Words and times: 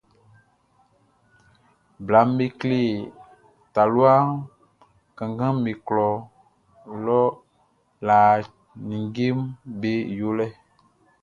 Blaʼm 2.05 2.27
be 2.37 2.45
kle 2.59 2.79
talua 3.73 4.13
kannganʼm 5.17 5.57
be 5.65 5.71
klɔ 5.87 6.07
lɔ 7.03 7.19
lã 8.07 8.19
ninngeʼm 8.89 9.39
be 9.79 9.91
yolɛ. 10.19 10.47